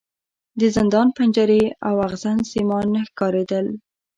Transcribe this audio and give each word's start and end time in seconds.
د 0.59 0.61
زندان 0.75 1.07
پنجرې 1.17 1.63
او 1.87 1.95
ازغن 2.07 2.39
سیمان 2.51 2.85
نه 2.95 3.01
ښکارېدل. 3.07 3.65